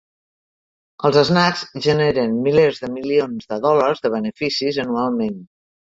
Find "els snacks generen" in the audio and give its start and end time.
1.09-2.35